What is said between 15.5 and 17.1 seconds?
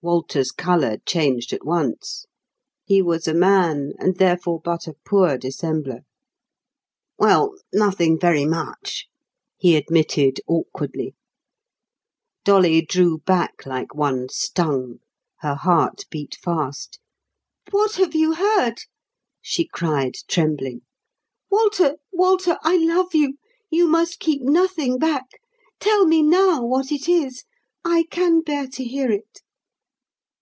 heart beat fast.